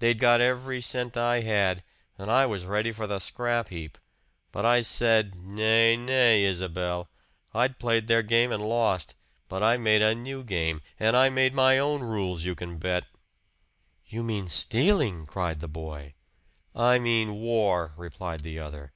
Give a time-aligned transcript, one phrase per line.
[0.00, 1.84] They'd got every cent I had,
[2.18, 3.96] and I was ready for the scrap heap.
[4.50, 7.08] But I said, 'Nay, nay, Isabel!'
[7.54, 9.14] I'd played their game and lost
[9.48, 13.06] but I made a new game and I made my own rules, you can bet!"
[14.04, 16.14] "You mean stealing!" cried the boy.
[16.74, 18.92] "I mean War," replied the other.